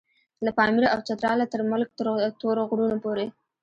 [0.45, 1.89] له پاميره او چتراله تر ملک
[2.41, 3.27] تور غرونو پورې.